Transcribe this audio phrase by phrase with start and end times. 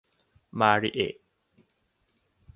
[0.59, 1.15] มาริเอะ